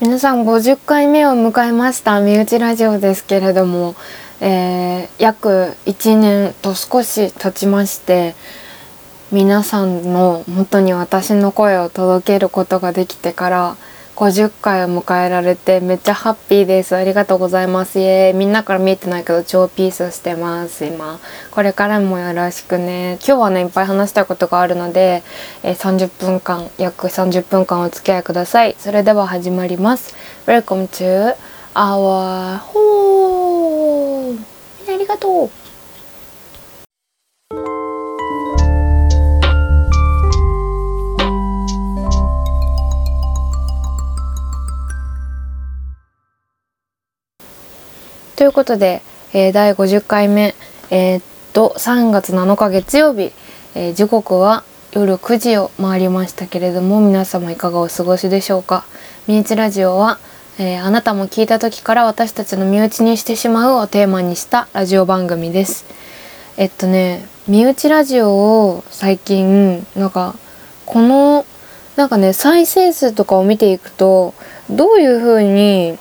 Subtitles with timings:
[0.00, 3.96] 皆さん50回目を迎えました身内ラジオですけれども、
[4.40, 8.36] えー、約1年と少し経ちまして
[9.32, 13.76] 皆さんの元に私の声を届けることができてから
[14.18, 16.96] 50回を迎えられてめっちゃハッピーです。
[16.96, 18.00] ありがとうございます。
[18.00, 18.36] イエーイ。
[18.36, 20.84] みんなから見えてないけど超ピースしてます。
[20.84, 21.20] 今。
[21.52, 23.20] これからもよろしくね。
[23.24, 25.22] 今日はねいっぱい話したいことがあるので、
[25.62, 28.74] えー、30分間約30分間お付き合いください。
[28.80, 30.16] それでは始まります。
[30.46, 31.36] Welcome to
[31.74, 34.38] our home みん
[34.88, 35.67] なありがとう。
[48.38, 49.02] ということで、
[49.32, 50.54] えー、第50回目、
[50.92, 53.32] えー、っと3月7日月曜日、
[53.74, 58.84] えー、時刻は夜9時を回りましたけれども皆様いかがお過ごしでしょうか？
[59.26, 60.20] ミニチラジオは、
[60.60, 65.84] えあなたも聞いた時から私たちの身内にしてしまうをテーマにしたラジオ番組です。
[66.56, 68.30] えっとね身内ラジオ
[68.68, 70.36] を最近なんか
[70.86, 71.44] この
[71.96, 74.32] なんかね再生数とかを見ていくと
[74.70, 75.98] どういう風に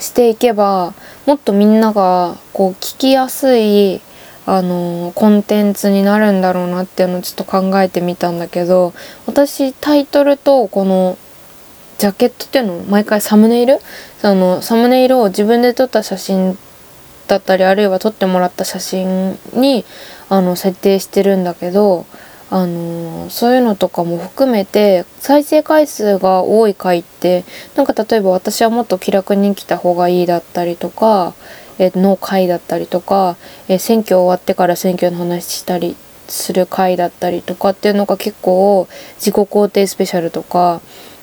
[0.00, 0.94] していけば
[1.26, 4.00] もっとみんながこう聞きやすい
[4.46, 8.94] あのコンテンツになるんだろうなっていうのをちょっと考えてみたんだけど
[9.26, 11.18] 私タイトルとこの
[11.98, 13.78] ジャケットっていうのを毎回サムネイル？
[14.20, 16.56] そのサムネイルを自分で撮った写真
[17.26, 19.84] だったりあるいは撮ってもらった写真に
[20.30, 22.06] あの設定してるんだけど
[22.50, 27.44] あのそういうのとかも含めて再生回数が多い回って
[27.76, 31.34] なんか例えば私はもっと気楽に来た方がいいだったりとか、
[31.78, 33.36] えの回だったりとか、
[33.68, 40.80] え選挙終わってから選挙の話したりする回だったりとかっていうのが結構自己肯定スペシャルとか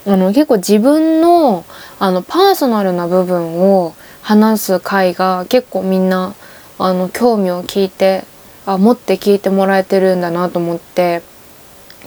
[0.08, 1.66] あの結構自分の
[2.00, 6.34] あのパーソナルな部分を話す回が結構みんな
[6.78, 8.24] あの興味を聞いて
[8.66, 11.22] あ持って聞いてもらえてるんだなと思って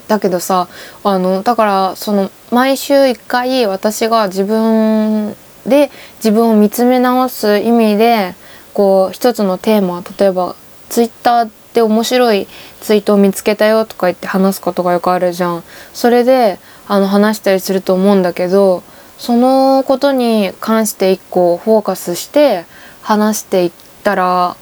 [0.09, 0.69] だけどさ
[1.05, 5.37] あのだからその毎週1回私が自分
[5.67, 8.35] で自分を見つめ直す意味で
[8.75, 10.57] こう一つのテーマ例えば
[10.89, 12.47] ツイッターで面白い
[12.81, 15.65] ツイートを見つけたよとか言って話すことがよくあるじゃん。
[15.93, 18.83] それであの話したりすると思うんだけど
[19.19, 22.65] そのことに関して一個フォーカスして
[23.03, 24.57] 話していったら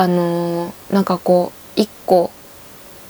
[0.00, 2.30] あのなんかこう一個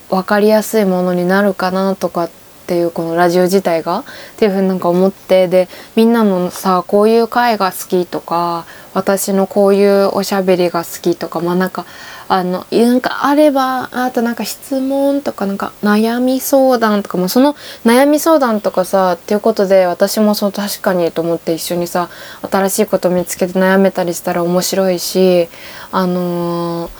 [0.08, 2.30] 分かりやすいものになるかなとかっ
[2.68, 4.04] ていうこのラジオ自体がっ
[4.36, 11.86] ていうふうになんか思ってでみんなのさこういう回が好きとか私のこういうおしゃべりが好きとかまあなんか
[12.28, 17.54] あのなんかあればあとなんか質問とかなんか悩み相談とかもその
[17.86, 22.10] 悩み相談とかさっていうことで私もそう確かにと思って一緒にさ
[22.50, 25.48] 新しいこと見つけて悩めたりしたら面白いし
[25.90, 26.90] あの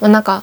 [0.00, 0.42] ー、なんか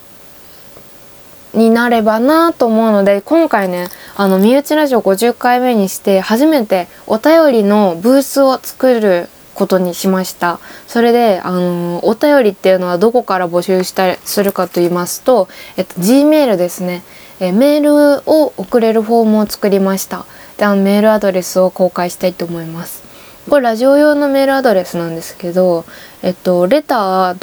[1.54, 10.60] になればなと思うので今回ねあの身内ラジオ50回目にして初めてお便りのブースを作ることにしました。
[10.88, 15.48] それであのお便りっていうのはどこから募集したりするかと言いますと、
[15.78, 17.04] えっと、G メールですね。
[17.40, 20.26] えメールを送れるフォームを作りました。
[20.58, 23.04] であのメールアドレスを公開したいと思います。
[23.50, 25.86] これラジオ用のメールアドレスなんですけど
[26.22, 27.38] えっとレター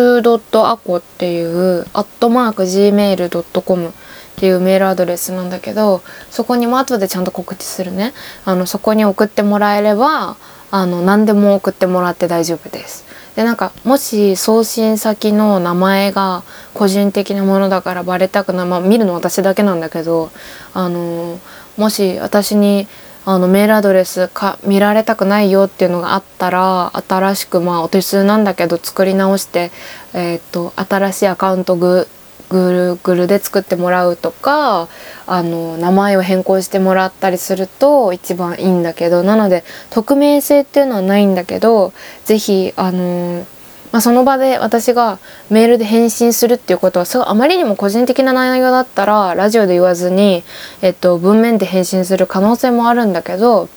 [0.00, 3.92] .to.aco っていうアットマーク gmail.com っ
[4.36, 8.12] ていうメールアドレスなんだけどそこにも後でちゃんと告知するね
[8.44, 10.36] あのそこに送ってもらえれば
[10.70, 13.04] あの何でも送ってもらって大丈夫です。
[13.36, 20.30] でなんかもし送信先の名前が個人的なものだからバレたくないまあ見るの私だけなんだけど
[20.72, 21.38] あの
[21.76, 22.86] もし私に
[23.26, 29.70] あのメールアドレスか見られたくないよっていうのがあったら新しくまあお手数なんだけど作り直して、
[30.12, 32.06] えー、っと新しいアカウントグ
[32.50, 34.88] Google で作ってもらうとか
[35.26, 41.92] あの名前を変更してもらったりすると一番いいんだけどなので匿名性っていうのはないんだけど
[42.24, 43.46] 是非あの
[43.94, 45.20] まあ、その場で私が
[45.50, 50.42] メールで返信するっていうことはすごいあまりにも個人的な内容だったらラジオで言わずに、
[50.82, 53.68] えっと、文面で返信する可能性もあるんだけど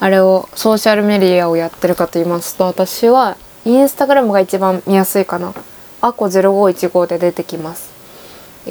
[0.00, 5.52] あれをソーシャルメディアをやってるかと言いますと私はインスタグラムが一番見やすいかな。
[6.00, 7.94] アコ0515で出てきます。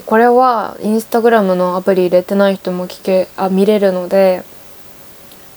[0.05, 4.43] これはインスタグラムのアプリ入れてない人も聞けあ見れるので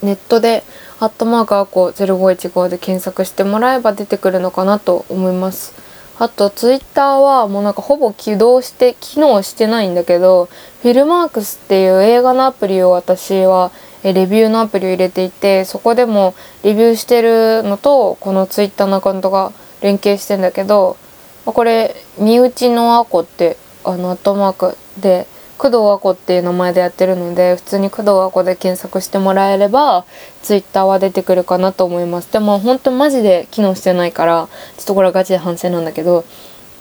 [0.03, 0.63] ネットで
[1.01, 5.86] 「アットマークアコ0515」で検索してもらえば出てくるのかなと思います。
[6.19, 10.47] あとツイッターはもうなんかほぼ起動して機能してないんだけど
[10.81, 13.71] フィルマークスっていう映画のアプリを私は
[14.03, 19.53] レビューのアプリを入れていてそこでもレビューしてるのとこのツイッターのアカウントが
[19.83, 20.97] 連携してんだけど
[21.45, 25.27] これ身内のアコってあのアットマークで
[25.59, 30.05] 工藤アコっていう名前でやってるので普通に工藤アコで検索してもらえれば
[30.43, 32.33] ツイッターは出てくるかなと思います。
[32.33, 36.25] でも本当マジで機能してないからちょっとこれはガチで反省なんだけど。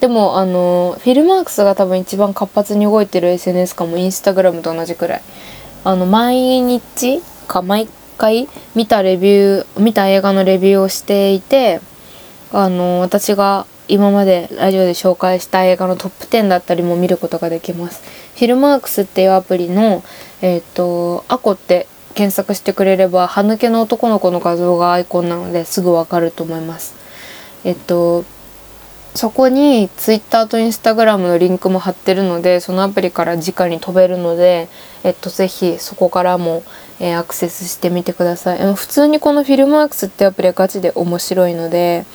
[0.01, 5.21] でもあのフィルマークスが多分一番活発に動いてる SNS かもインスタグラムと同じくらい。
[5.85, 7.87] あの毎日か毎
[8.17, 11.79] 回見たレビュー見た映画のレビューをしていて
[12.51, 18.01] あの私が今までラジオで紹介した映画のトップ10だったりも見ることができます。
[18.35, 20.03] フィルマークスっていうアプリの
[20.41, 26.95] えっ、ー、とアコって検索してくれれば歯抜けの男の子の画像がアイコンなのですぐわかると思います。
[27.63, 28.23] えっと
[29.15, 34.67] そこに Twitter と Instagram のリンクも貼ってるのでそのアプリから直に飛べるので、
[35.05, 36.63] えっと、ぜひそこからも、
[36.99, 38.75] えー、アクセスしてみてください。
[38.75, 42.05] 普通にこのフィルマークスってアプリはガチで面白いので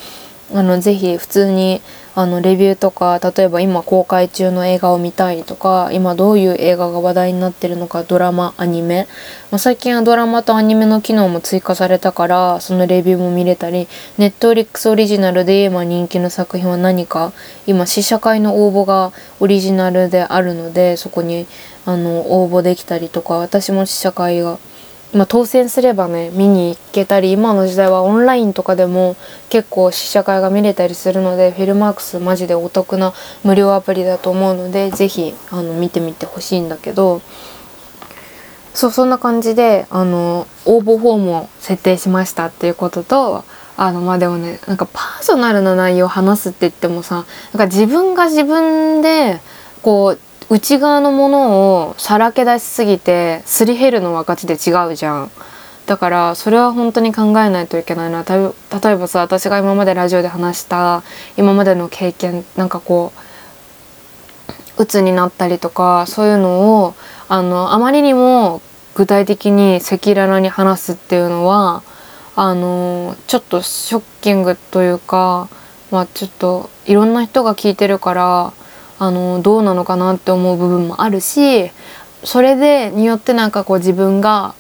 [0.53, 1.81] あのぜひ普通に
[2.17, 9.07] あのレビューとか例えば今公開中の映画を見たいとか今どういう映画が話題になってるのかドラマアニメ、
[9.53, 13.87] まあ、最近はドラマとアニメの機能も追加されたからそのレビューも見れたり
[14.19, 17.33] ネットフリックスオリジナルで今人気の作品は何か
[17.67, 21.47] 今試写会の応募がオリジナルであるのでそこに
[21.87, 24.59] あの応募できたりとか私も試写会が
[25.13, 29.17] まあ、当選すればね見に行けたり今の時代はオンラインとかでも
[29.49, 33.13] 結構試写会が見れたりするのでフィルマークスマジでお得な
[33.43, 37.23] 無料アプリだと思うので是非あの見てみてほしいんだけど
[38.73, 43.45] そうそんな感じであの応募フォームを設定しましたっていうことと
[43.77, 49.41] あのまあでもねなんかパーソナルな内容を話すって言ってもさなんか自分が自分で
[49.83, 55.31] こう内側のものをさらけ出しすぎてすり減るのはガチで違うじゃん。
[55.87, 61.03] だからそれは本当に考えないといけないな例えばさ私が今までラジオで話した
[61.37, 63.13] 今までの経験なんかこ
[64.79, 66.95] う鬱になったりとかそういうのを
[67.29, 68.63] あのあまりにも
[68.95, 71.83] 具体的に赤裸々に話すっていうのは
[72.37, 75.49] あのちょっとショッキングというか
[75.91, 78.53] まあちょっといろんな人が聞いてるから
[79.01, 81.71] あのどうなのかなって思う部分もあるし
[82.23, 84.55] それでによってなんかこう自分が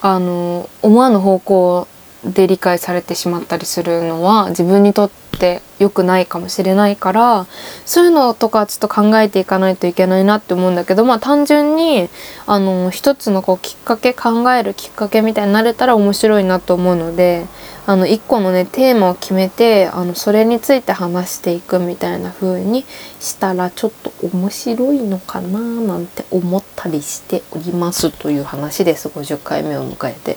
[0.00, 1.88] あの思わぬ方向
[2.24, 7.46] で理解されてしまったりするのは自分にとって良くないかもしれないから
[7.84, 12.08] そういうのとかちょっと考えていかないといけないなって思うんだけどまあ単純に
[12.46, 17.46] あの一つのこうきっかけ考えるきっかけみたいになれたら面白いなと思うので
[17.84, 22.84] あの一個のねテーマを決めてあのそれについて話していくみたいな風に
[23.18, 30.36] したらちょっと面白いのかななんて思ったりしておりますという話です50回目を迎えて。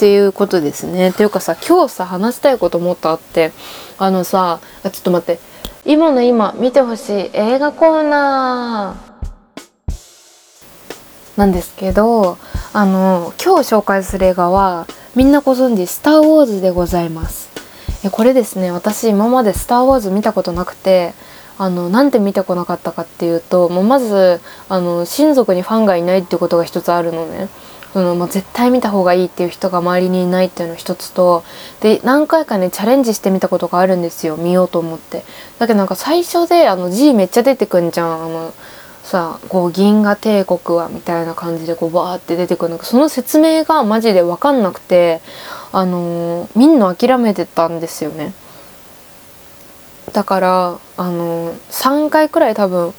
[0.00, 1.10] っていうことですね。
[1.10, 3.52] っていうかさ今日さ話したいこともっとあって
[3.98, 5.40] あのさあちょっと待って
[5.84, 9.10] 今の今見てほしい映画コーナー
[11.36, 12.38] なんですけど
[12.72, 14.86] あの今日紹介する映画は
[15.16, 17.50] みんなご存知スター・ウォーズでございます。
[18.12, 21.12] これですね私今までスター・ウォーズ見たことなくて
[21.58, 27.48] あのなんで見てこなかったかっていうともうまずあの親族にファンがいないってことが一つあるのね。
[27.92, 31.42] その、まあ、絶対見た方がいいっていう人が周りにいないっていうの一つと
[31.80, 35.24] で何回かねチャレンジしてみたことがあるんですよ見ようと思って。
[35.58, 38.54] だけどなんか最初であの G めっちゃ出てくんじゃんあの
[39.10, 45.20] さこう銀河帝国はみたいな感じでこうバーって出てくるのその説明がマジで分かんなくて
[45.72, 48.32] あのー、みんな諦めてたんですよね。
[50.12, 52.94] だからあのー、3回くらい多分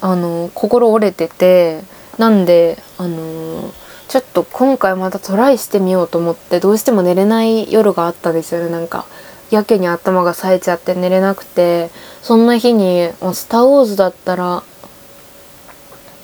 [0.00, 1.82] あのー、心折れてて
[2.18, 3.72] なんであの
[4.08, 8.70] ちょっと今回またトライしてみようと思ってどうしても寝れない夜があったんですよね。
[8.70, 9.06] なんか
[9.52, 11.90] やけに頭が冴えちゃって寝れなくて
[12.22, 14.64] そんな日に「スター・ウォーズ」だったら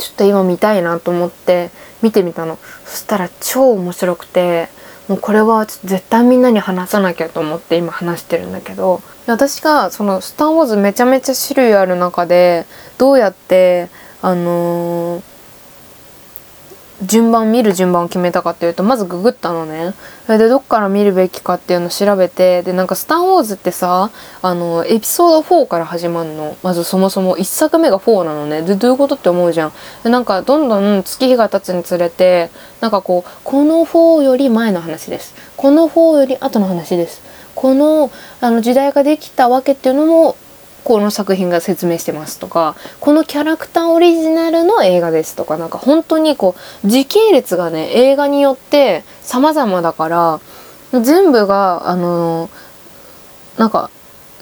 [0.05, 1.71] ちょっと今見たいなと思って
[2.03, 2.59] 見てみたの。
[2.85, 4.69] そしたら超面白くて
[5.09, 9.01] もうこれは絶対みんなに話さなきゃと思って今話してるんだけど。
[9.27, 12.67] 私がその「スター・ウォーズ」めちゃめちゃ種類ある中で
[12.99, 13.89] どうやって
[14.21, 15.34] あのー
[17.03, 19.95] 順番見る順番を決めたかっていうとまずググったのね。
[20.27, 24.11] それでどっから見るべきかっていうのを調べてでなんか「スター・ウォーズ」ってさ
[24.43, 26.57] あのエピソード4から始まるの。
[26.63, 28.63] まずそもそも1作目が4なのね。
[28.63, 29.73] でどういうことって思うじゃん。
[30.05, 35.35] でなんかどんどん月日が経つにつれてなんかこうこの4より前の話です。
[35.57, 37.23] この4より後の話です。
[37.55, 38.11] この
[38.41, 40.37] あの時代ができたわけっていうのも
[40.85, 50.41] この作品が説明してますとかこのキャラクターオリジナルの映画ですとかなんか本当にこう時系列がね映画によって様々だから
[51.03, 52.51] 全部があの
[53.59, 53.91] なんか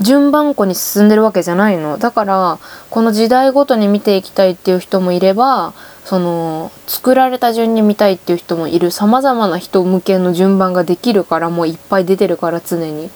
[0.00, 2.58] 順番こに進んでるわけじゃないのだから
[2.90, 13.10] この時代ごとに見ていきたいっていう人もいればその作られた順に見たいっていう人もいる様々な人向けの順番ができるからもういっぱい出てるから常に。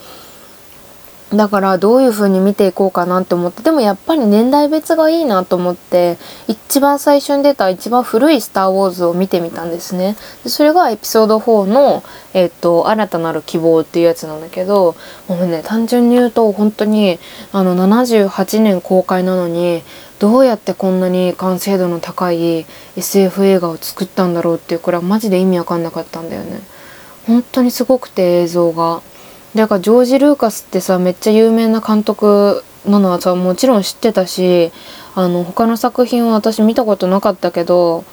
[1.35, 14.95] だからどういう風に見ていこうかなって思ってでもやっぱり年代別がいいなと思って一番最初に出た一番古い「スター・ウォーズ」を見てみたんですねでそれがエピソード4の、えっと「新たなる希望」っていうやつなんだけど
[15.27, 17.19] もうね単純に言うと本当に
[17.53, 19.83] あの78年公開なのに
[20.21, 22.67] どうやってこんなに完成度の高い
[22.97, 26.61] SF 映画を作ったんだろうっていうこれはマジで意味わかんなかったんだよね
[27.27, 29.03] 本当にすごくて映像が。
[29.57, 34.71] だかジョージ・ルーカスってさめっちゃ有名な監督なのはさもちろん知ってたし
[35.15, 38.05] あの他の作品は私見たことなかったけど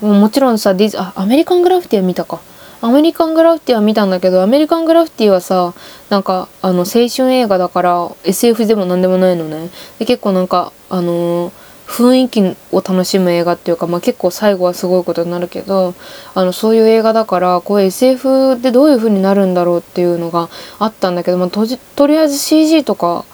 [0.00, 2.40] もちろんさディズあアメリカングラフィティは見たか。
[2.82, 5.72] アメリカングラフィティは見たんだけどアメリカングラフィティはさ
[6.10, 9.70] なんかあの青春映画だから SF でも何でもないのね。
[9.98, 15.94] で結構なんかあのー雰囲気を楽しむ映画っていうか、まあ、結構最後はすごいことになるけど
[16.34, 21.64] あのそういう映画だからこう SF でどういう風になるんだろうっていうのがあったんだけど、まあ、と
[21.94, 23.24] とりあえず CG とか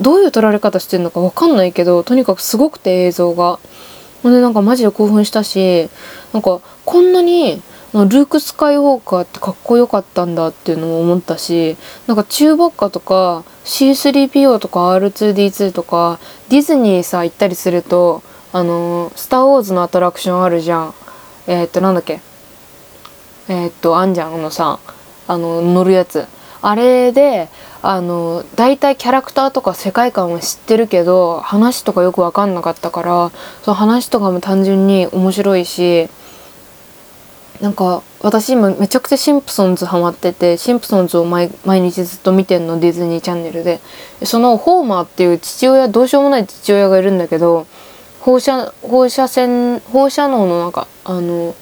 [0.00, 3.58] どういう撮られ方してるのか分かんないけどとにかくすごくて映像が。
[4.22, 5.88] ほんでなんかマジで興奮したし
[6.32, 7.60] なんかこんなに
[7.94, 16.18] ルーク・スカイウォーカーってかっこよかったんだっていうのも思ったしなんかチューバッカとか C3PO とか R2D2 とか
[16.48, 18.22] ディズニーさ行ったりすると
[18.54, 20.94] あの、スター・ウォーズのアトラクションあるじゃん。
[21.46, 22.20] えー、っとなんだっけ？
[23.48, 24.78] えー、っとあんじゃんあのさ
[25.26, 26.26] あの乗るやつ。
[26.60, 27.48] あれで
[27.82, 33.32] あの大体キャラクターとか世界観は知ってるけど話とかよく分かんなかったから
[33.62, 36.08] その話とかも単純に面白いし
[37.62, 43.80] なんか私今めちゃくちゃシンプソンズハマっててシンプソンズを毎日ずっと見てんのディズニーチャンネルで。
[44.24, 47.66] そのホーマーっていう父親どうしようもない父親がいるんだけど
[48.20, 51.54] 放射放射線放射能のなんかあの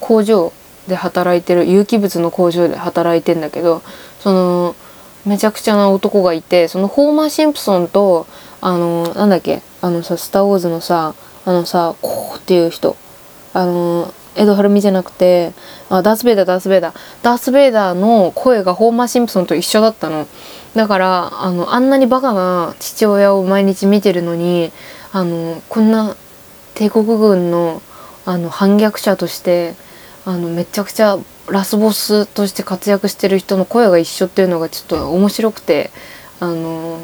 [0.00, 0.52] 工場
[0.88, 3.82] で働いてる有機物の工場で働いてんだけど
[4.20, 4.76] その
[5.26, 8.26] めちゃくちゃな男がいてそのホーマー・シンプソンと
[8.60, 11.14] あのなんだっけあのさ「スター・ウォーズ」のさ
[11.46, 12.96] あのさこうっていう人
[13.54, 15.52] あのエド・ハルミじゃなくて
[15.90, 16.96] あダース・ベイダーダース・ベイダー。
[17.22, 20.26] ダース・ベイダーの声がホーマー・シンプソンと一緒だったの。
[20.74, 24.72] だからあのあんなにバカな父親を毎日見てるのに
[25.12, 26.16] あのこんな
[26.74, 27.80] 帝国軍の
[28.26, 29.74] あの反逆者として
[30.24, 35.90] あのめちゃくちゃラスボスとして活躍してる人の声が一緒っていうのがちょっと面白くて
[36.40, 36.98] あの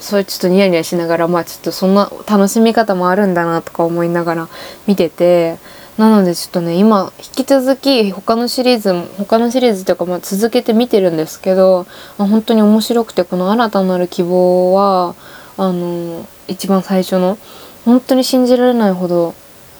[0.00, 4.48] それちょっとニヤニヤしながらまあちょっとそんな楽しみ方もあるんだなとか思いながら
[4.86, 5.56] 見てて
[5.98, 11.86] なのでちょっとね今引き続き他のシリーズも他のシリーズというかまあ続けて見てるんですけど、
[12.18, 15.14] まあ、本当に面白くてこの「新たなる希望は」
[15.56, 17.38] あの一番最初の
[17.84, 19.34] 本当に信じられないほど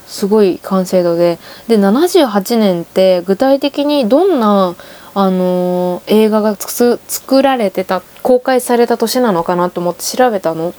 [0.07, 4.77] すごい完成度でで78年って具体的にどんな
[5.17, 10.75] あの映画が作られてた公開された年なのかなと思って調べたの。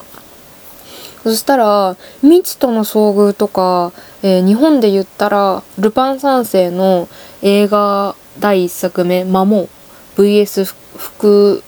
[1.25, 7.10] そしたら未知との遭遇とか、えー、日本で言ったらルパン三世の
[7.41, 9.67] 映画第1作目「マモ」
[10.17, 10.65] VS
[10.96, 11.63] 複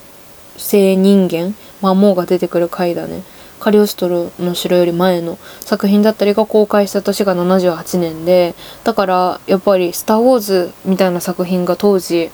[0.57, 3.23] 製人間マモが出てくる回だね。
[3.59, 12.29] カリオストロの城より前の作品だったりが公開した年が78年でだからやっぱり「スター・ウォーズ」みたいな作品が当時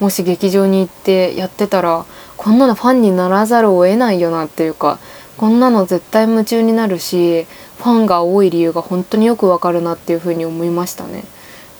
[0.00, 2.06] もし劇場に行ってやってたら
[2.38, 4.98] こんなのファンにならざるを得ないよなっていうか
[5.36, 7.46] こんなの絶対夢中になるし
[7.78, 11.24] ファンが多い理由が本当によくわかるなっていうふうに思いましたね。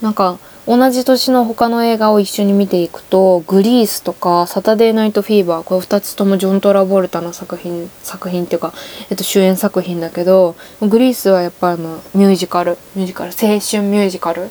[0.02, 8.72] なんか同じ年の他の映画を一緒に見ていくと「グリース」とか「サタデーナイト・フィーバー」これ2つともジョン・トラボルタの作品作品っていうか、
[9.10, 14.50] えっと、主演作品だけどグリースはやっぱあのミュージカルミュージカル青春ミュージカルなん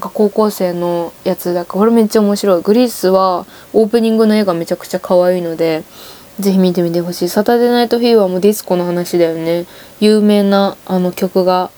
[0.00, 5.82] か高校生のやつだからこれめっちゃ面白いグリースはオープニングの絵がめちゃくちゃ可愛いので
[6.40, 7.28] ぜひ見てみてほしい。
[7.28, 9.66] サタデーナイト・フィーバーもディスコの話だよね。
[10.00, 11.70] 有名なあの曲が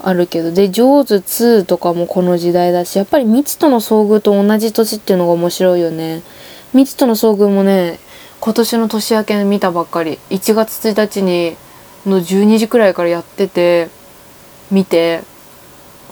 [0.00, 0.50] あるけど。
[0.52, 6.22] で「ジョーズ2」とかもこの時代だしやっぱり未知との遭遇と同じ年っていうのが面白いよね。
[6.72, 7.98] 未知との遭遇もね
[8.40, 10.18] 今年の年明け見たばっかり。
[10.30, 11.56] 1月1日に
[12.06, 13.88] の12時くらいからやってて
[14.70, 15.22] 見て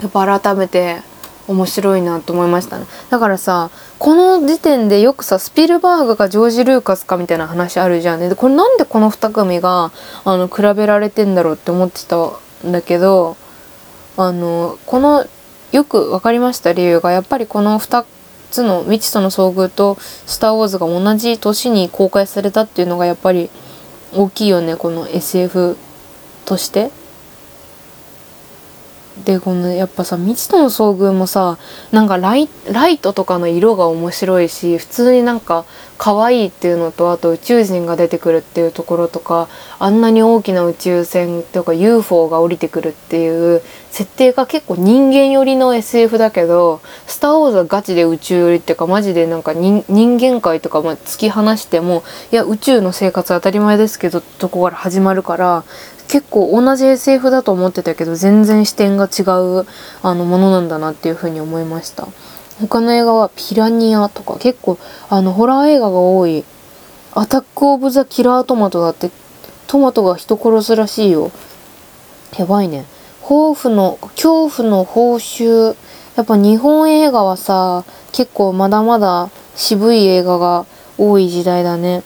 [0.00, 1.02] やっぱ改めて
[1.50, 9.90] 面白いなと思いましたねだからさこの時点でよくさスピルバーグかジョージ・ルーカスかみたいな話あるじゃんねでこれなんでこの2組が
[10.24, 12.16] あの比べられてんだろうって思ってた
[12.66, 13.36] んだけど
[14.16, 15.26] あのこの
[15.72, 18.04] よく分かりました理由がやっぱりこの2
[18.50, 23.50] つの未知との遭遇と「スター・ウォーズ」が同じ年に公開されたっていうのがやっぱり
[24.14, 25.76] 大きいよねこの SF
[26.44, 26.99] として。
[29.24, 31.58] でこのやっぱさ未知との遭遇もさ
[31.92, 32.48] なんかライ
[32.98, 35.64] トとかの色が面白いし普通になんか
[35.98, 39.48] 可愛いっていうのとあと宇宙人が出てくるっていうところとか
[39.78, 43.60] あんなに大きな宇宙船とか UFO が降りてくるっていう
[43.90, 55.64] 設定が結構人間寄りの SF だけど「スター・ウォーズ」はガチで宇宙寄りっていうかマジでなんか人間界とかま突き放してもいや宇宙の生活当たり前ですけどとこから始まるから
[56.10, 59.64] 結構同じ SF だと思ってたけど全然視点が違う
[60.02, 62.08] あのものなんだなっていうふうに思いました。
[62.60, 64.76] 他の映画は「ピラニア」とか結構
[65.08, 66.44] あのホラー映画が多い
[67.14, 69.12] 「アタック・オブ・ザ・キラー・トマト」だって
[69.68, 71.30] トマトが人殺すらしいよ。
[72.36, 72.86] やばいね。
[73.22, 75.76] 抱負の恐怖の報酬。
[76.16, 80.66] やっぱ日本映画はさ結構まだまだ渋い映画が
[80.98, 82.02] 多い時代だね。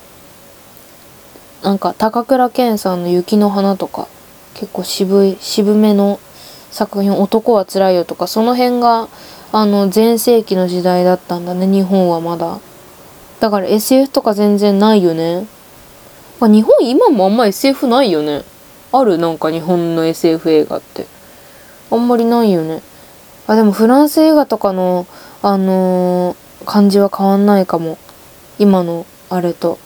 [1.64, 4.06] なんか高倉健さんの雪の花とか
[4.52, 6.20] 結構渋い渋めの
[6.70, 9.08] 作品男はつらいよとかその辺が
[9.50, 12.60] あの全盛期の時代だったんだね日本はまだ。
[13.40, 15.46] だから SF とか全然ないよね、
[16.38, 18.42] まあ、日本今もあんま SF ないよね。
[18.92, 19.16] ある？
[19.16, 21.06] なんか日本の SF 映画って。
[21.90, 22.82] あんまりないよね。
[23.46, 25.06] あでもフランス映画とかの
[25.40, 27.96] あのー、感じは変わんないかも。
[28.58, 29.78] 今のあれと。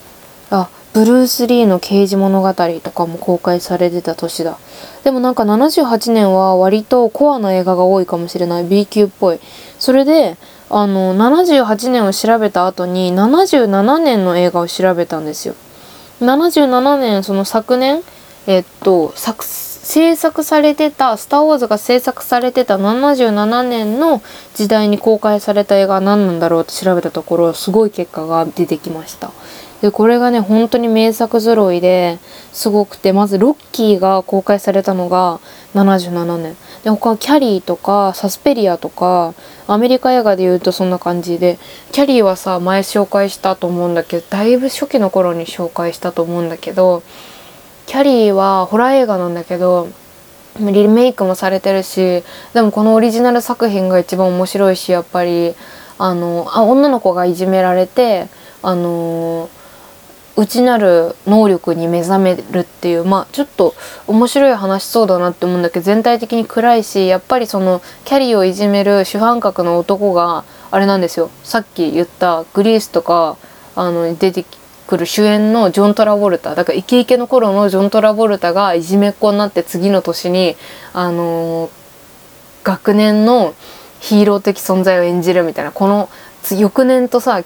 [0.98, 4.58] ブルース・リーの刑事物語とかも公開されてた年だ。
[5.04, 8.64] でもなんか78年は割とコアな映画が多いかもしれない。
[8.64, 9.38] B 級っぽい。
[9.78, 10.36] それで、
[10.68, 15.54] あの、78年を調べた後に77年の映画を調べたんですよ。
[16.20, 18.02] 77年、その昨年、
[18.48, 24.20] えっと、作、制作されてた、スター・ウォーズが制作されてた77年の
[24.56, 29.30] 時代に公開された映画は何なんだろうって調べたところ、すごい結果が出てきました。
[29.80, 32.18] でこれがね本当に名作揃いで
[32.52, 35.40] すごくてまずロッキーが公開されたのが
[35.74, 36.56] 77年。
[36.82, 39.34] で他はキャリーとかサスペリアとか
[39.66, 41.58] アメリカ映画で言うとそんな感じで
[41.92, 47.02] キャリーはさ前紹介したと思うんだけどだいぶ初期の頃に紹介したと思うんだけど
[47.86, 49.88] キャリーはホラー映画なんだけど
[50.60, 55.54] リメイクもされてるしでもこのオリジナル作品が一番面白いしやっぱり
[55.98, 58.28] あのあ女の子がいじめられて
[58.62, 59.48] あの
[60.38, 63.74] 内なる能力に目覚めるっていうまあちょっと
[64.06, 71.30] 面白い話そうだなって思うんだけど全体的に暗いしやっぱりそのキャリーをいじめる主犯格の男があれなんですよ。
[71.42, 73.36] さっき言ったグリースとか
[73.74, 74.44] あの出て
[74.86, 80.56] くる主演のジョン・トラボルタだからイケイケの頃のジョン・トラボルタがいじめっ子になって次の年に
[80.92, 81.68] あの
[82.62, 83.54] 学年の
[83.98, 85.72] ヒーロー的存在を演じるみたいな。
[85.72, 86.08] この
[86.56, 87.42] 翌年とさ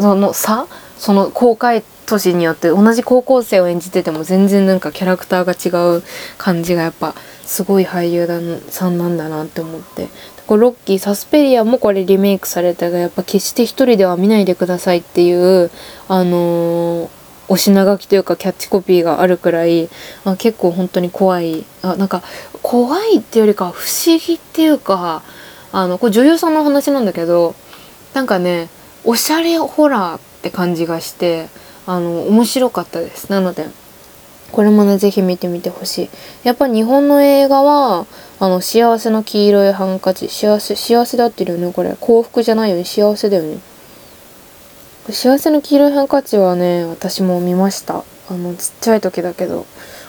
[0.00, 0.66] その差
[0.98, 6.02] その公開年によって同じ高校生を演じてても全然なんかキャラクターが違う
[6.38, 8.26] 感じがやっぱすごい俳優
[8.70, 10.08] さんなんだなって思って。
[10.56, 15.70] ロッキーサスペリアもこれリメイクされたがやっぱ決して一人では見ないでくださいっていう
[16.08, 17.08] あのー、
[17.48, 19.90] お品書きというかキャッチコピーがあるくらい、
[20.24, 22.22] あ、結構本当に怖いあなんか
[22.62, 25.22] 怖いっていうよりか不思議っていうか
[25.70, 27.54] あのこれ女優さんの話なんだけど
[28.14, 28.70] なんかね
[29.04, 31.48] おしゃれホラーって感じがして
[31.86, 33.30] あの面白かったです。
[33.30, 33.66] なので
[34.50, 36.10] これもね是非見てみてほしい。
[36.42, 38.06] やっぱ日本の映画は
[38.40, 42.84] あの幸せの黄色いハンカチ幸せ幸せだってるよねこれ幸福じゃないよね。
[42.84, 43.58] 幸せだよね。
[45.10, 48.04] 幸せの黄色いハンカチはね私も見ました。
[48.30, 49.66] あのちっちゃい時だけど。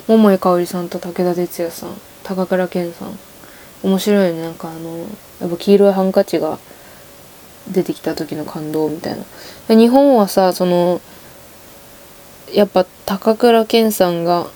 [0.08, 1.91] 桃井かおりさんと武田鉄矢さん
[2.23, 3.19] 高倉健さん。
[3.84, 4.41] 面白いよね。
[4.41, 4.97] なんかあの
[5.39, 6.58] やっぱ黄色いハンカチが
[7.71, 9.23] 出てきた時の感動みたいな。
[9.67, 11.01] で日本はさその
[12.53, 14.47] やっぱ高倉健さんが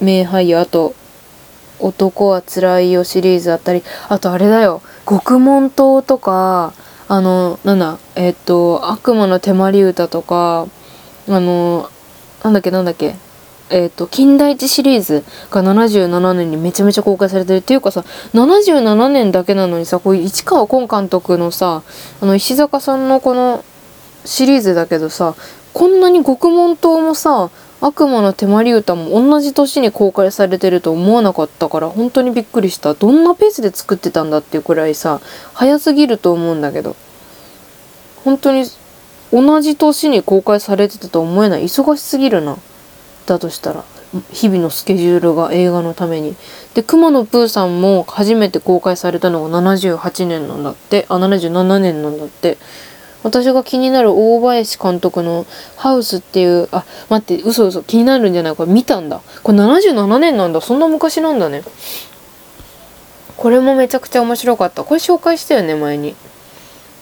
[0.00, 0.94] 名俳優あと
[1.80, 4.82] 「男はつらいよ」シリーズあったりあとあれだよ。
[5.04, 6.72] 獄門島とか
[7.08, 10.66] あのなんだえっ、と悪魔の手まり歌とか
[11.28, 11.88] あの
[12.42, 13.16] なんだっけなんだっけ。
[13.70, 18.04] えっ、と金田一シリーズが77年にめちゃめちゃ公開されてるっていうかさ
[18.34, 21.82] 77年だけなのにさこういう市川崑監督のさ
[22.20, 23.64] あの石坂さんのこの
[24.24, 25.34] シリーズだけどさ
[25.74, 27.50] こんなに獄門島もさ
[27.80, 32.94] 悪魔の手まり歌も同じ年に公開されてると思わなかったから本当にびっくりした。
[32.94, 35.20] どんなペースで作ってたんだっていうくらいさ
[35.54, 36.96] 早すぎると思うんだけど。
[38.24, 38.64] 本当に
[39.32, 41.64] 同じ年に公開されてたと思えない。
[41.64, 42.56] 忙しすぎるな。
[43.28, 43.84] だとしたら
[44.32, 46.34] 日々のスケジュールが映画のために。
[46.74, 51.06] で熊野プーさんも初めて公開されたのが78年なんだって。
[51.08, 52.58] あ77年なんだって。
[53.24, 55.44] 私が気になる大林監督の
[55.76, 58.56] 「ハウス」っていうあ待って嘘嘘気になるんじゃない？
[58.56, 59.20] これ見たんだ。
[59.42, 60.60] これ77年なんだ。
[60.60, 61.62] そんな昔なんだね。
[63.36, 64.84] これもめちゃくちゃ面白かった。
[64.84, 66.14] これ紹介したよね前に。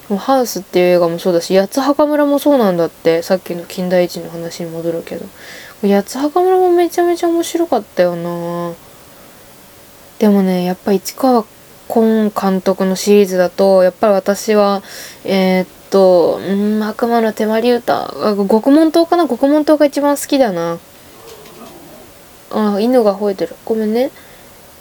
[0.08, 5.26] ハウスっていう映画もそうだし八つ墓村もそうなんだってさっきの金田一の話に戻るけど
[5.82, 8.72] 八つ墓村もめちゃめちゃ面白かったよな
[10.18, 11.44] でもねやっぱ市川
[11.88, 14.82] 崑監督のシリーズだとやっぱり私は
[15.24, 18.08] えー、っと、うん、悪魔の手まり歌。
[18.48, 19.26] 獄門島かな？
[19.26, 20.78] 獄門島が一番好きだな。
[22.50, 23.54] あ、犬が吠えてる。
[23.64, 24.10] ごめんね。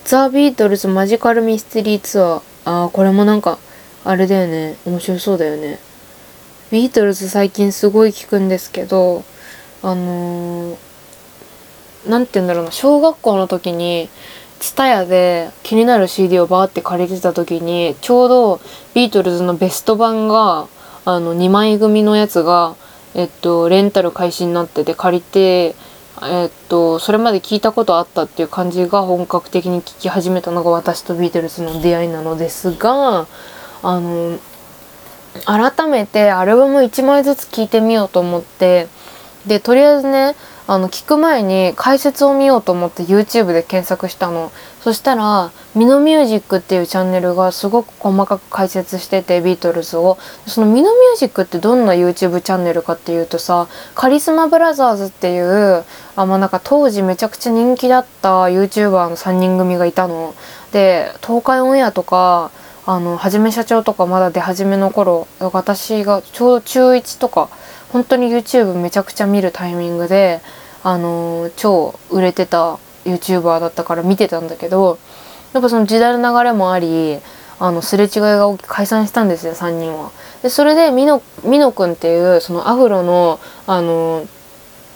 [0.04, 2.42] ザ・ビートルズ・マジカル・ミステリー・ツアー。
[2.86, 3.60] あ、これもなんか、
[4.06, 4.78] あれだよね。
[4.86, 5.80] 面白そうだよね。
[6.72, 9.24] ビートルズ最近すごい聞くんですけど、
[9.82, 14.10] あのー、て言うんだろうな、小学校の時に、
[14.60, 18.62] ツタヤで気になる CD をバーって借りてた時に、ちょうど
[18.94, 20.68] ビートルズのベスト版が
[21.06, 22.76] あの2枚組のやつが、
[23.16, 25.76] えっと、レンタル開始になってて借りて、
[26.24, 33.28] えっと、それまで聞いたことあったっていう感じが本格的に聞き始めたのが私とビートルズの出会いなのですが
[33.88, 34.40] あの
[35.46, 38.88] 改めてアルバム1枚ずつ聴いてみようと思って
[39.46, 40.36] でとりあえずね
[40.68, 44.52] あの聞く前に解説を見ようと思って YouTube で検索したの。
[44.82, 50.18] そしたらミノミュージックっていうチャンネルがすごく細かく解説しててビートルズを。
[50.48, 60.34] そのミノミュージックってどんな YouTube チャンネルかっていうとさカリスマブラザーズっていうあまあなんか当時めちゃくちゃ人気だった YouTuber の3人組がいたの。
[60.72, 62.50] で東海オンエアとか
[62.88, 67.50] あのはじめ社長とかまだ出始めの頃私がちょうど中1とか
[67.92, 70.42] 本当に YouTube めちゃくちゃ見るタイミングで、
[70.84, 75.00] あの、超売れてた YouTuber だったから見てたんだけど
[75.54, 77.20] やっぱその時代の流れもあり
[77.60, 80.12] あのすれ違いが大きく解散したんですよ3人は。
[80.44, 84.28] でそれでミノミノくんっていうそのアフロのあの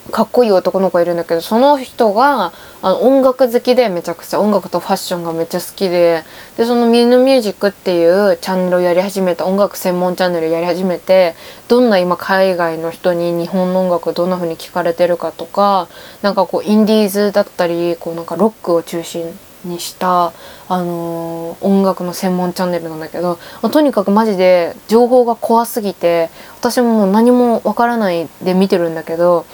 [0.10, 6.24] かっこいい男の子いるんだけどその人があの音楽好きでめちゃくちゃ音楽とファッションがめっちゃ好きで
[6.58, 11.36] でそのミヌミュージックっていうチャンネルをやり始めた音楽専門チャンネルやり始めて
[11.67, 15.89] どんな今海外の人に日本の音楽をどんな風に聴かれてるかとか
[16.22, 20.34] なんかこうインディーズだったりこうなんかロックを中心にした、
[20.67, 29.45] あのー、音楽の専門チャンネルなんだけど、まあ、とにかくマジで情報が怖すぎて私ももう何もわからないで見てるんだけど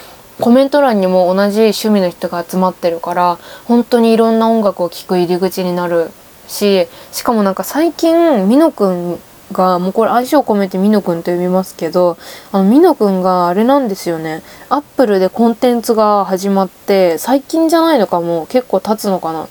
[0.42, 6.12] コメント欄にも同じ趣味の人が集まってるから本当にいろんな音楽を聴く入り口になる
[6.48, 9.20] ししかもなんか最近みのくん
[9.52, 12.18] がもうこれ相性込めてみのくんと呼びますけど
[12.52, 14.42] あのみのくんがあれなんですよね。
[14.70, 19.48] アップルでコンテンツが始まって最近じゃないのかも結構経つのかな。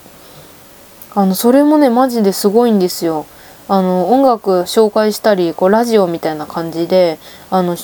[1.14, 3.24] あのそれもねマジですごいんですよ。
[3.68, 7.18] あの音楽紹介したりこうラジオみたいな感じで
[7.50, 7.76] あの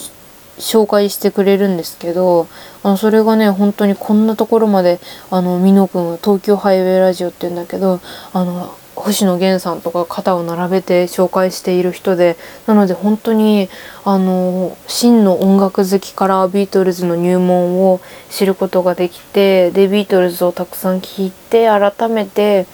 [0.61, 2.47] 紹介してくれるんですけど
[2.83, 8.01] あのそれがね本当にこんなところまであの美濃くん東京ハイウェイラジオって言うんだけど
[8.33, 13.69] あの星野源さんとか肩を並べて紹介している人でなので本当に
[14.05, 22.67] あの真の音楽好きからビートルズの入門を知ることができてでビートルズをたくさん聴いて改めて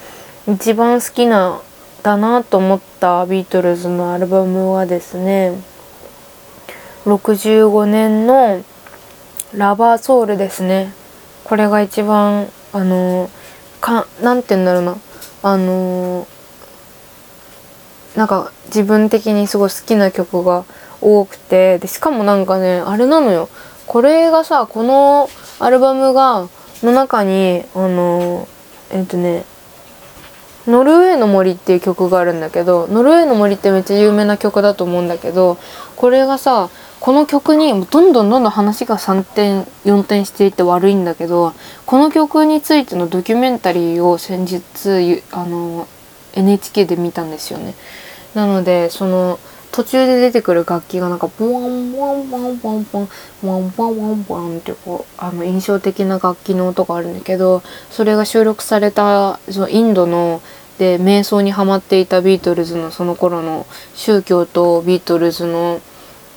[0.47, 1.61] 一番好きな
[2.03, 5.76] だなと思ったビートルズのアルバムはですね
[7.07, 8.61] 65年の
[9.55, 10.91] ラバーソウルですね。
[11.45, 13.29] これが一番あの
[13.79, 14.97] かなんて言うんだろうな。
[15.41, 16.27] あの
[18.17, 20.65] なんか自分的にすごい好きな曲が
[20.99, 21.79] 多くて。
[21.79, 23.47] でしかもなんかねあれなのよ。
[23.85, 26.49] これがさこのアルバムが
[26.83, 28.49] の中にあの
[28.91, 29.45] えっとね
[30.67, 35.57] ノルウェーの森っていう曲があるんだけどノルウェーの森ってめっちゃ有名な曲だと思うんだけど
[35.95, 41.53] これがさこの曲にどんどんどんどん話が3転4転していって悪いんだけど
[41.85, 45.87] この曲についてのドキュメンタリーを先日あの
[46.33, 47.73] NHK で見たんですよね。
[48.35, 49.39] なのでその
[49.71, 53.07] 途中で出てくる楽器がなんかボワンボワンボワンボワンボワン
[53.41, 60.41] ボワンボワンボワンボワンってこうあの印象的な楽器の音があるんだけどそれが収録されたそのインドの
[60.79, 65.81] で瞑想にはまっていたビートルズのその頃の宗教とビートルズの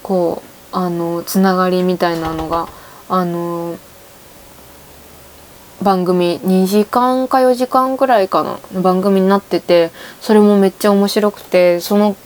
[0.03, 2.69] こうあのつながりみたいなのが
[3.09, 3.77] あの
[5.83, 12.17] 番組2時間か4時間くらいかな番組になっててそれもめっちゃ面白くてその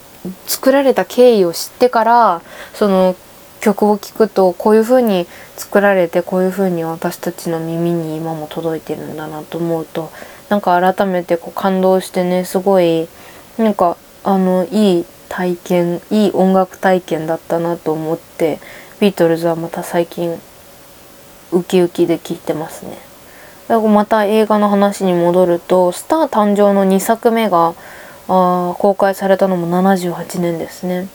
[0.47, 3.15] 作られた経緯を知ってからその
[3.61, 5.27] 曲を聴くとこういう風に
[5.57, 10.11] 作られてこういう風に私たちの耳に今も届いてるんだなと思うと
[10.49, 13.09] なんか改めてこう感動してねすごい
[13.57, 18.61] なんかあのいい体験いい音楽体験だったなと思って
[19.01, 20.39] ビートルズはまた最近
[21.51, 22.99] ウキウキで聴いてますね。
[23.69, 27.75] また映画の話に戻ると「スター誕生」の2作目が
[28.29, 31.09] あ公開されたのも78年ですね。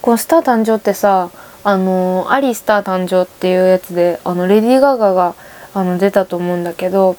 [0.00, 1.30] この「スター誕生」ってさ
[1.64, 5.34] あのアリスター誕生っていうやつであのレディー・ガガが
[5.74, 7.16] あの出たと思うんだけど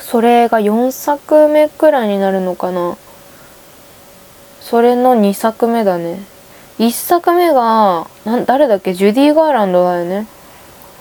[0.00, 2.96] それが4作目くらいになるのかな
[4.60, 6.20] それの2作目だね。
[6.78, 8.94] 1作目がな誰だっけ？
[8.94, 10.26] ジュディ・ガーランドだよね。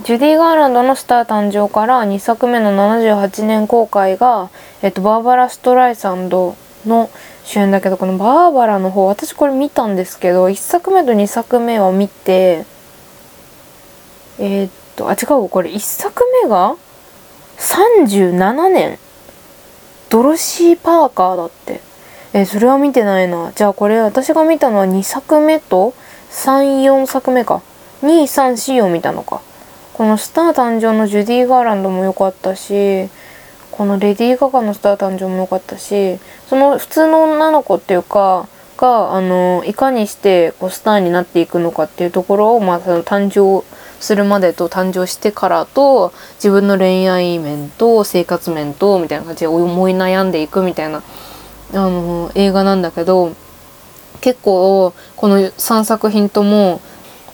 [0.04, 4.50] ジュディ・ガーランドの「スター誕生」から2作目の78年公開が、
[4.82, 7.10] えっと、バーバラ・ストライサンドの
[7.43, 12.65] 主演だけどこのバーバラの方私これ見たんですけど1作目と2作目は見て
[14.39, 16.76] えー、っとあ違うこれ1作目が
[17.58, 18.98] 37年。
[20.10, 21.88] ドロシー・パーカーだって。
[22.34, 23.52] え、それは見てないな。
[23.56, 25.94] じゃあこれ私が見たのは2作目と
[26.32, 27.62] 34作目か。
[28.04, 29.42] 2344見たのか。
[30.00, 33.10] この「スター誕生」のジュディ・ガーランドも良かったし
[33.70, 43.65] このレディー・ガガのスター誕生も良かったしその普通の女の子っていうかがあのいかにしてこうスターになっていくのかっていうところを、まあ、その誕生
[44.00, 51.04] するまでと誕生してからと自分の恋愛面と生活面とみたいな感じで思い悩んでいくみたいな
[51.74, 53.36] あの映画なんだけど
[54.22, 56.82] 結構この3作品とも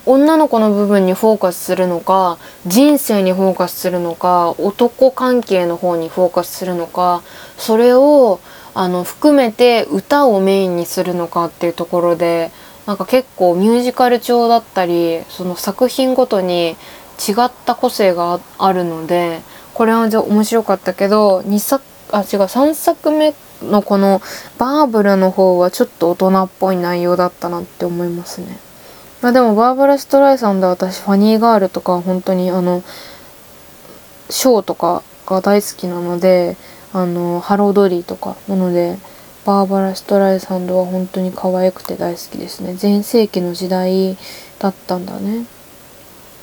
[0.04, 7.22] 女の子の部分にフォーカスするのか人生にフォーカスするのか男関係の方にフォーカスするのか
[7.58, 8.40] それを
[8.74, 12.52] あの含めて歌をメインにするのかっていうところで
[12.86, 16.76] なんか結構ミュージカル調だったりその作品ごとに
[17.18, 19.40] 違った個性があるので
[19.74, 24.20] これはじゃ面白かったけど2作あ違う3作目のこの
[24.58, 28.58] バーブラの方はちょっと大人っぽい内容だったなって思いますね。
[29.22, 32.82] まあでもバーバラ・ストライサンドで私ファニーガールとか本当にあの
[34.30, 36.56] ショーとかが大好きなので
[36.92, 38.98] あのハロー・ドーリーとかなので
[39.44, 44.16] バーバラ・ストライサンドは本当に可愛くて大好きですね全盛期の時代
[44.58, 45.46] だったんだね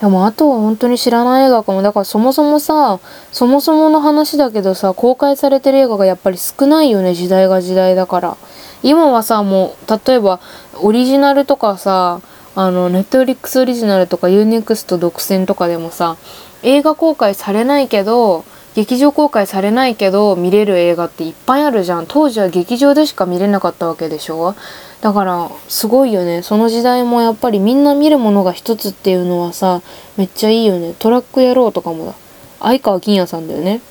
[0.02, 1.82] でもあとは本当に知らない映画かも。
[1.82, 3.00] だからそもそもさ
[3.32, 8.38] そもそもの話だけどさ公開されてる映画がやっぱり少ないよね時代が時代だから。
[8.84, 10.42] 今はさもう例えば
[10.82, 12.20] オリジナルとかさ
[12.56, 16.18] あのネットフリックスオリジナルとか U-NEXT 独占とかでもさ
[16.64, 18.44] 映画公開されないけど
[18.76, 22.06] 劇場公開されないけど見れる映画っていっぱいあるじゃん。
[22.08, 24.56] 当時は劇場でしか見れなかったわけでしょ？
[25.02, 26.42] だからすごいよね。
[26.42, 29.82] その時代もやっぱりみんな見るものが一つっていうのはさ
[30.18, 30.96] めっちゃいいよね。
[30.98, 32.14] トラック野郎とかもだ。
[32.60, 33.82] 愛川欽也さんだよね。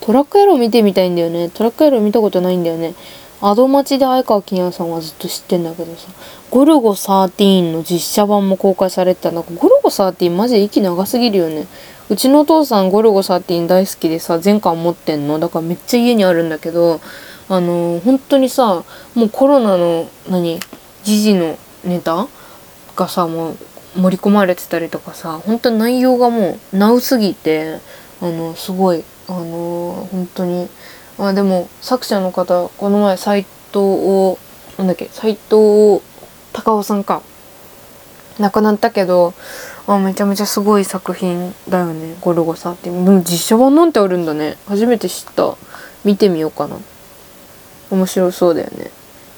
[0.00, 1.48] トラック野郎見てみたいんだよね。
[1.48, 2.94] トラック野郎見たことないんだよね。
[3.46, 6.08] アドマチで相川金也さんはずっと知ってんだけどさ
[6.50, 9.32] ゴルゴ13の実写版も公開されてた。
[9.32, 11.66] んだゴルゴ13マジで息長すぎるよね。
[12.08, 15.38] うちのお父さんゴルゴ13大好きでさ全巻持ってんの。
[15.38, 17.02] だからめっちゃ家にあるんだけど
[17.50, 18.82] あのー、本当にさ
[19.14, 20.58] もうコロナの何
[21.02, 22.26] 時事のネタ
[22.96, 23.56] がさもう
[23.96, 27.78] 盛り込まれてたりとかさ本当に内容がもうナウすぎて
[28.22, 30.68] あのすごいあのー、本当に
[31.18, 34.38] あでも作者の方この前斎藤を
[34.78, 36.02] なんだっけ斎藤
[36.52, 37.22] 隆夫さんか。
[38.38, 39.32] 亡くなったけど
[39.86, 42.16] あめちゃめちゃすごい作品だよね。
[42.20, 44.56] ゴルゴさってでも実写版なんてあるんだね。
[44.66, 45.56] 初めて知った。
[46.04, 46.76] 見てみようかな。
[47.90, 48.90] 面白そうだよね。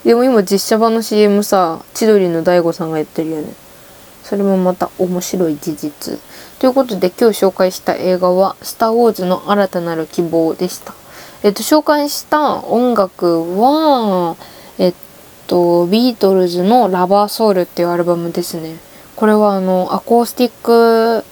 [0.04, 3.52] でも今実写版の CM さ千鳥の大悟さんがやってるよね。
[4.22, 6.18] それもまた面白い事実。
[6.58, 10.94] ということで今日紹介した映画は「スター・ウォーズの新たなる希望」でした。
[11.46, 14.34] えっと、紹介した音楽は、
[14.78, 14.94] えっ
[15.46, 18.74] と、ビートルズのラバーソウルっていうアルバムですね。
[19.14, 21.24] これはあの、アコースティック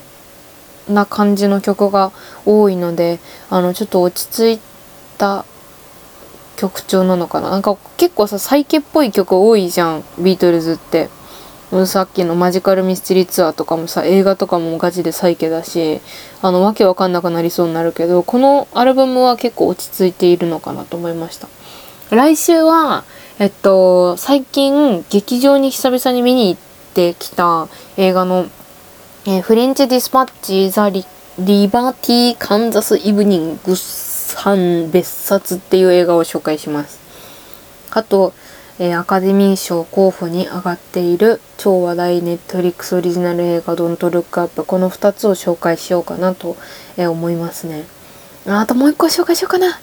[0.92, 2.12] な感じの曲が
[2.46, 3.18] 多いので、
[3.50, 4.62] あの、ちょっと落ち着い
[5.18, 5.44] た
[6.54, 7.50] 曲調なのかな。
[7.50, 11.10] なんか結構さ、サイケっぽい曲多いじゃん、ビートルズって。
[11.86, 16.00] さっきのマジカルミステリーツアーとかもさ、映画とかもガチでサイケだし、
[16.40, 21.48] あの、わけわかんなくなりそうになるけど、このアルバムは結構落ち着いているのかなと思いました。
[22.10, 23.04] 来週は、
[23.40, 26.60] えっと、最近劇場に久々に見に行っ
[26.94, 28.46] てきた映画の、
[29.26, 31.04] えー、フレンチディスパッチ・ザ・リ
[31.40, 37.00] リバティ・カンザス・イブニングさん別冊っていう映画を紹介します。
[37.90, 38.32] あと、
[38.78, 44.64] えー、アカデミー賞候補に上がっている超話題ネットフリックスオリジナル映画ドントルックアップ。
[44.64, 46.56] この2つを紹介しようかなと、
[46.96, 47.84] えー、思いますね。
[48.46, 49.78] あともう一個紹介しようかな。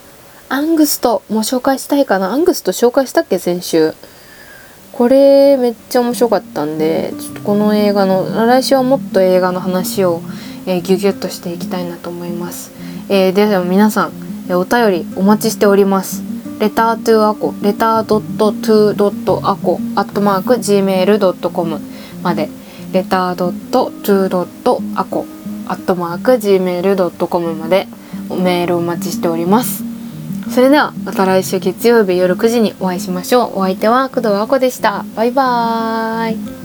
[0.49, 2.31] アングストも紹介したいかな。
[2.31, 3.93] アングスト紹介したっけ先週。
[4.91, 10.21] これめっちゃ面白かったんでちょっとこの映画の来週はもっと映画の話を、
[10.65, 12.71] えー、ギュギュッとしていきたいなと思います、
[13.09, 14.11] えー、では皆さん、
[14.49, 16.30] えお便りお待ちしております。
[16.61, 21.79] レタートゥアコレタードットトゥドットアコアットマーク gmail.com
[22.21, 22.49] まで
[22.93, 25.25] レタードットトゥドットアコ
[25.67, 27.87] アットマーク gmail.com まで
[28.29, 29.83] メールお待ちしております。
[30.53, 33.59] それではまた来週月曜日夜9時にお会いしましょう。
[33.59, 35.03] お相手は工藤あこでした。
[35.15, 36.60] バイバーイ。